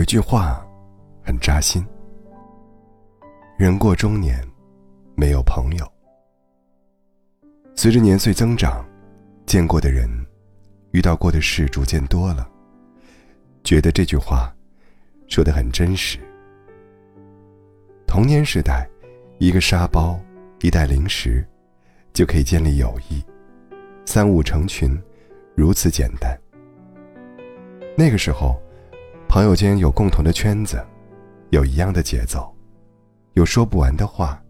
[0.00, 0.66] 有句话
[1.22, 1.86] 很扎心：
[3.58, 4.42] 人过中年，
[5.14, 5.86] 没有朋友。
[7.74, 8.82] 随着年岁增长，
[9.44, 10.08] 见过的人、
[10.92, 12.48] 遇到过的事逐渐多了，
[13.62, 14.50] 觉得这句话
[15.28, 16.18] 说的很真实。
[18.06, 18.88] 童年时代，
[19.36, 20.18] 一个沙包、
[20.60, 21.46] 一袋零食，
[22.14, 23.22] 就可以建立友谊，
[24.06, 24.98] 三五成群，
[25.54, 26.34] 如此简单。
[27.98, 28.58] 那个时候。
[29.30, 30.84] 朋友间有共同的圈子，
[31.50, 32.52] 有一样的节奏，
[33.34, 34.42] 有说不完的话，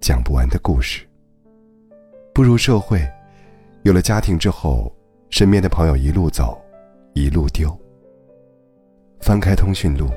[0.00, 1.04] 讲不完的故事。
[2.32, 3.04] 步入社会，
[3.82, 4.94] 有了家庭之后，
[5.28, 6.56] 身边的朋友一路走，
[7.14, 7.76] 一路丢。
[9.22, 10.08] 翻开通讯录，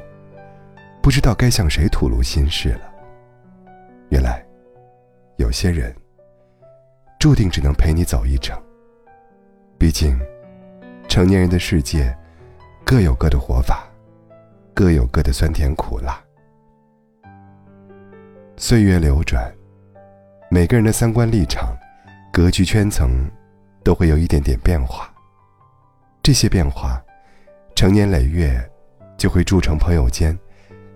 [1.01, 2.81] 不知道该向谁吐露心事了。
[4.09, 4.45] 原来，
[5.37, 5.91] 有些人
[7.19, 8.55] 注定只能陪你走一程。
[9.79, 10.15] 毕竟，
[11.07, 12.15] 成年人的世界。
[12.89, 13.87] 各有各的活法，
[14.73, 16.19] 各有各的酸甜苦辣。
[18.57, 19.47] 岁月流转，
[20.49, 21.77] 每个人的三观立场、
[22.33, 23.29] 格局圈层，
[23.83, 25.07] 都会有一点点变化。
[26.23, 26.99] 这些变化，
[27.75, 28.59] 成年累月，
[29.15, 30.35] 就会铸成朋友间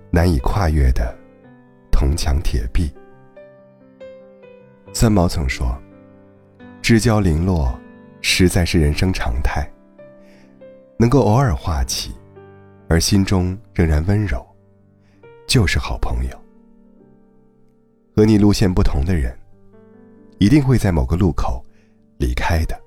[0.09, 1.15] 难以跨越的
[1.91, 2.91] 铜墙铁壁。
[4.93, 5.79] 三毛曾说
[6.81, 7.79] ：“知交零落，
[8.19, 9.63] 实在是人生常态。”
[10.97, 12.11] 能够偶尔话起，
[12.87, 14.45] 而心中仍然温柔，
[15.47, 16.39] 就是好朋友。
[18.15, 19.37] 和你路线不同的人，
[20.37, 21.65] 一定会在某个路口
[22.17, 22.79] 离开的，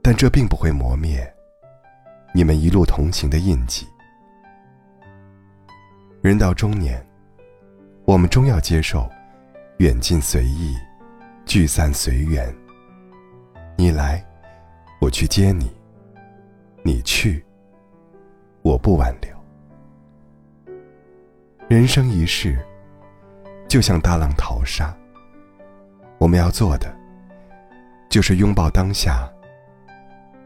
[0.00, 1.20] 但这并不会磨灭
[2.32, 3.86] 你们一路同行的印记。
[6.22, 7.04] 人到中年，
[8.04, 9.08] 我们终要接受
[9.78, 10.74] 远近随意，
[11.44, 12.54] 聚散随缘。
[13.76, 14.24] 你来，
[15.00, 15.75] 我去接你。
[16.86, 17.44] 你去，
[18.62, 19.28] 我不挽留。
[21.66, 22.56] 人生一世，
[23.66, 24.96] 就像大浪淘沙。
[26.18, 26.96] 我们要做的，
[28.08, 29.28] 就是拥抱当下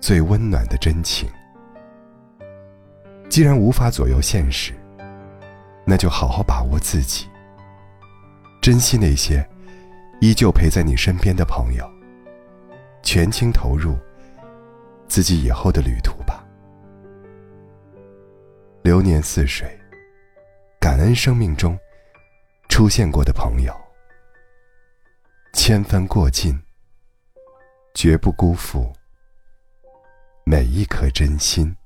[0.00, 1.28] 最温暖的真情。
[3.28, 4.72] 既然无法左右现实，
[5.84, 7.28] 那就好好把握自己，
[8.62, 9.46] 珍惜那些
[10.22, 11.86] 依旧陪在你身边的朋友，
[13.02, 13.94] 全情投入。
[15.10, 16.46] 自己以后的旅途吧。
[18.84, 19.76] 流年似水，
[20.78, 21.76] 感恩生命中
[22.68, 23.74] 出现过的朋友，
[25.52, 26.56] 千帆过尽，
[27.92, 28.92] 绝不辜负
[30.44, 31.76] 每一颗真心。